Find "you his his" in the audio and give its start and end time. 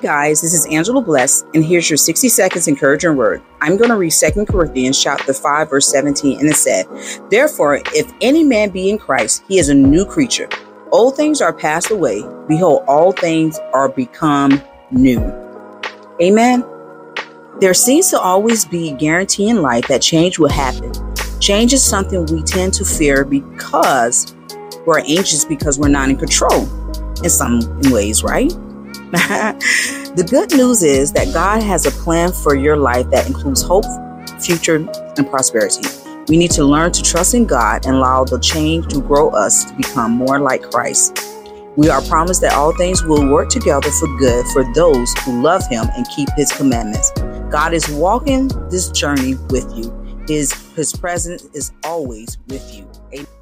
49.74-50.94